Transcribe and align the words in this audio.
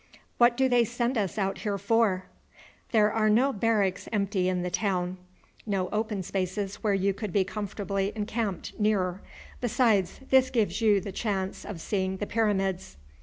"What 0.39 0.57
do 0.57 0.67
they 0.67 0.83
send 0.83 1.15
us 1.15 1.37
out 1.37 1.59
here 1.59 1.77
for?" 1.77 2.25
"There 2.91 3.13
are 3.13 3.29
no 3.29 3.53
barracks 3.53 4.09
empty 4.11 4.49
in 4.49 4.63
the 4.63 4.71
town, 4.71 5.17
no 5.67 5.89
open 5.91 6.23
spaces 6.23 6.77
where 6.77 6.95
you 6.95 7.13
could 7.13 7.31
be 7.31 7.43
comfortably 7.43 8.11
encamped 8.15 8.79
nearer. 8.79 9.21
Besides, 9.59 10.21
this 10.31 10.49
gives 10.49 10.81
you 10.81 11.01
the 11.01 11.11
chance 11.11 11.63
of 11.63 11.79
seeing 11.79 12.17
the 12.17 12.25
Pyramids." 12.25 12.97